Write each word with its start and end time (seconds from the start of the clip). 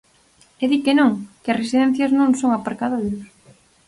E 0.63 0.65
di 0.71 0.79
que 0.85 0.93
non, 0.99 1.11
que 1.41 1.49
as 1.51 1.59
residencias 1.61 2.11
no 2.13 2.25
son 2.41 2.51
aparcadoiros. 2.53 3.25